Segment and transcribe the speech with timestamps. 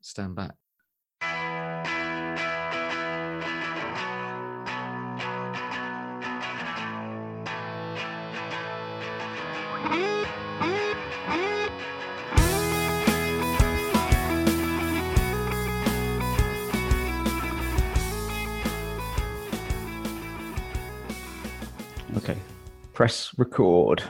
[0.00, 0.54] stand back.
[22.16, 22.36] Okay,
[22.92, 24.02] press record.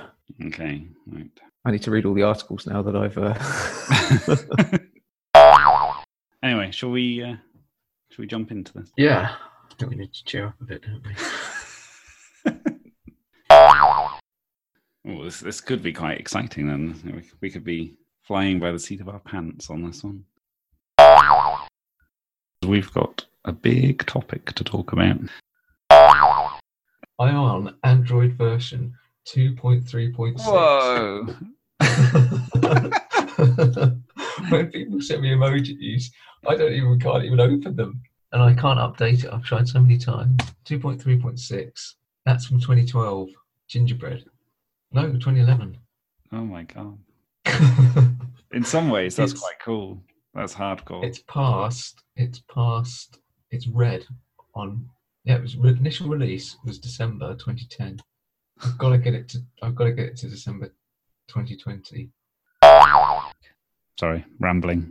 [0.46, 1.30] Okay, right.
[1.64, 3.18] I need to read all the articles now that I've.
[3.18, 4.79] Uh...
[6.71, 7.23] anyway, shall we?
[7.23, 7.37] Uh,
[8.10, 8.91] shall we jump into this?
[8.97, 9.34] Yeah.
[9.70, 11.15] I think we need to cheer up a bit, don't we?
[15.09, 16.66] Oh, this this could be quite exciting.
[16.66, 20.24] Then we, we could be flying by the seat of our pants on this one.
[22.66, 25.16] We've got a big topic to talk about.
[25.91, 28.93] I'm on Android version
[29.27, 30.45] 2.3.6.
[30.45, 31.34] Whoa!
[34.49, 36.05] when people send me emojis,
[36.47, 38.01] I don't even can't even open them,
[38.33, 39.33] and I can't update it.
[39.33, 40.37] I've tried so many times.
[40.66, 41.95] 2.3.6.
[42.27, 43.29] That's from 2012.
[43.69, 44.24] Gingerbread.
[44.93, 45.77] No, 2011.
[46.32, 46.99] Oh my god!
[48.52, 50.02] In some ways, that's It's- quite cool.
[50.35, 51.04] That's hardcore.
[51.04, 52.04] It's past.
[52.16, 53.19] It's past.
[53.51, 54.07] It's red
[54.54, 54.88] on.
[55.25, 57.99] Yeah, it was initial release was December 2010.
[58.63, 59.38] I've got to get it to.
[59.63, 60.69] I've got to get it to December
[61.29, 62.10] 2020.
[64.00, 64.91] Sorry, rambling.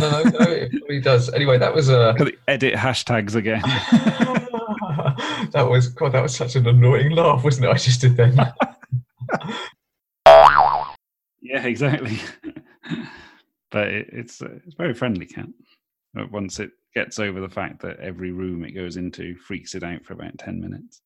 [0.00, 1.32] No, no, no it probably does.
[1.32, 2.12] Anyway, that was a.
[2.48, 3.60] Edit hashtags again.
[5.52, 6.10] that was God.
[6.10, 7.70] That was such an annoying laugh, wasn't it?
[7.70, 8.34] I just did then.
[11.40, 12.18] yeah, exactly.
[13.70, 15.46] but it, it's uh, it's very friendly cat.
[16.12, 19.84] But once it gets over the fact that every room it goes into freaks it
[19.84, 21.00] out for about ten minutes.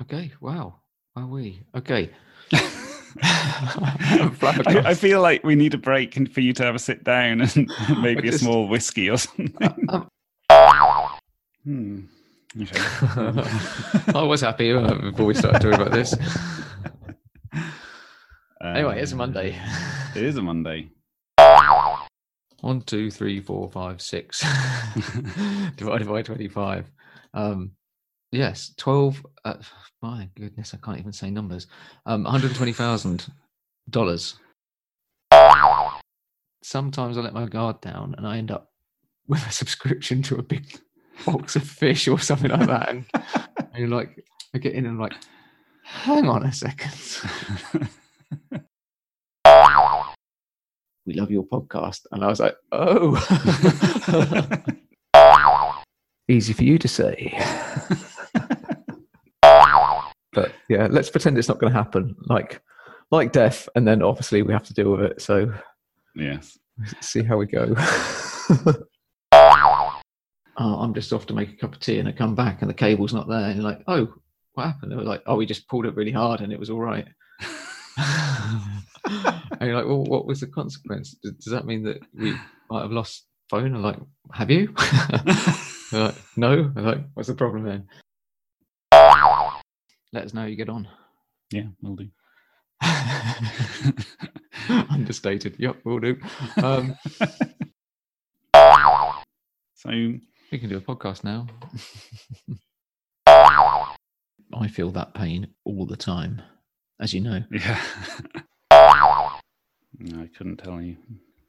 [0.00, 0.76] okay, wow.
[1.14, 1.60] Are we?
[1.76, 2.08] Okay.
[3.22, 4.82] I.
[4.86, 7.70] I feel like we need a break for you to have a sit down and
[8.02, 9.54] maybe a small whiskey or something.
[9.88, 10.08] Um,
[11.64, 12.00] Hmm.
[12.60, 12.78] Okay.
[14.14, 16.14] I was happy uh, before we started talking about this.
[18.62, 19.58] Anyway, it's a Uh, Monday.
[20.14, 20.90] It is a Monday.
[22.60, 24.42] One, two, three, four, five, six,
[25.76, 26.90] divided by twenty-five.
[27.32, 27.72] Um,
[28.34, 29.24] yes, twelve.
[29.44, 29.54] Uh,
[30.02, 31.66] my goodness, I can't even say numbers.
[32.06, 33.26] Um, one hundred twenty thousand
[33.88, 34.36] dollars.
[36.62, 38.72] Sometimes I let my guard down, and I end up
[39.26, 40.78] with a subscription to a big
[41.26, 42.90] box of fish or something like that.
[42.90, 44.24] And, and you're like,
[44.54, 45.14] I get in and I'm like,
[45.82, 46.92] hang on a second.
[51.06, 52.06] we love your podcast.
[52.12, 53.16] And I was like, oh.
[56.28, 57.38] Easy for you to say.
[60.74, 62.16] Yeah, let's pretend it's not going to happen.
[62.26, 62.60] Like,
[63.10, 65.22] like death, and then obviously we have to deal with it.
[65.22, 65.52] So
[66.16, 66.58] yes.
[67.00, 67.74] see how we go.
[69.32, 69.94] oh,
[70.58, 72.74] I'm just off to make a cup of tea, and I come back, and the
[72.74, 73.44] cable's not there.
[73.44, 74.12] And you're like, oh,
[74.54, 74.90] what happened?
[74.92, 77.06] They were like, oh, we just pulled it really hard, and it was all right.
[77.96, 81.16] and you're like, well, what was the consequence?
[81.22, 82.34] Does, does that mean that we
[82.70, 83.74] might have lost phone?
[83.74, 83.98] I'm like,
[84.32, 84.74] have you?
[85.92, 86.72] Like, no.
[86.76, 87.86] I'm like, what's the problem then?
[90.14, 90.86] Let us know how you get on.
[91.50, 92.08] Yeah, we'll do.
[94.68, 95.56] Understated.
[95.58, 96.16] Yep, we'll do.
[96.62, 96.96] Um,
[99.74, 100.20] so we
[100.52, 101.48] can do a podcast now.
[103.26, 106.40] I feel that pain all the time,
[107.00, 107.42] as you know.
[107.50, 107.82] yeah.
[109.98, 110.96] No, I couldn't tell you.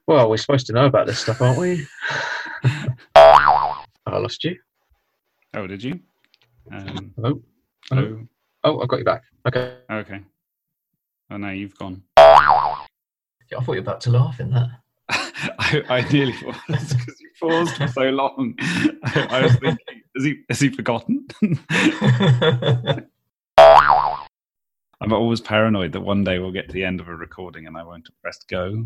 [0.07, 1.85] well, we're supposed to know about this stuff, aren't we?
[2.65, 3.77] I
[4.07, 4.57] lost you.
[5.53, 5.99] Oh, did you?
[6.71, 7.41] Um, Hello.
[7.91, 8.27] hello.
[8.65, 9.21] Oh, I've got you back.
[9.47, 9.75] Okay.
[9.91, 10.21] Okay.
[11.29, 12.01] Oh no, you've gone.
[12.17, 14.69] Yeah, I thought you were about to laugh in that.
[15.59, 18.55] I, I nearly was because you paused for so long.
[18.59, 21.27] I, I was thinking, has he has he forgotten?
[24.99, 27.77] I'm always paranoid that one day we'll get to the end of a recording and
[27.77, 28.83] I won't have pressed go.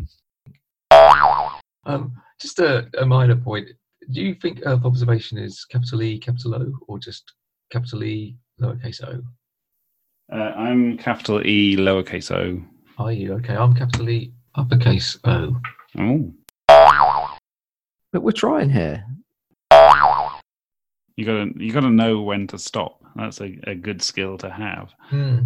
[1.86, 3.70] um, just a, a minor point.
[4.10, 7.32] Do you think Earth observation is capital E, capital O, or just
[7.70, 9.22] capital E, lowercase o?
[10.32, 12.62] Uh, I'm capital E, lowercase o.
[12.98, 13.56] Are you okay?
[13.56, 15.56] I'm capital E, uppercase O.
[15.98, 16.34] Oh,
[18.12, 19.04] But we're trying here.
[21.16, 23.02] you gotta you gotta know when to stop.
[23.16, 24.92] That's a, a good skill to have.
[25.00, 25.38] Hmm.